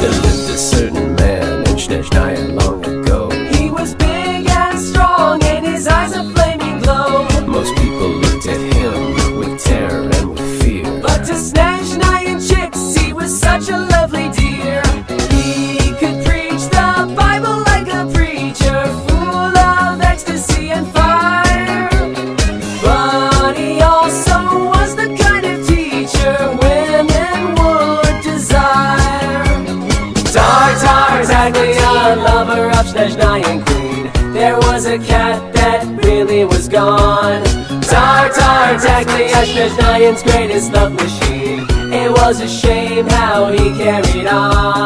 [0.00, 3.30] There lived a certain man in Snezhnaya long ago.
[3.56, 7.26] He was big and strong, and his eyes a flaming glow.
[7.46, 10.84] Most people looked at him with terror and with fear.
[11.00, 14.30] But to Snezhnayan chicks, he was such a lovely
[30.48, 34.32] Tar Tar Taglia, lover of Snezhnayan queen.
[34.32, 37.44] There was a cat that really was gone.
[37.82, 41.66] Tar Tar Taglia, Snezhnayan's greatest love machine.
[41.92, 44.77] It was a shame how he carried on.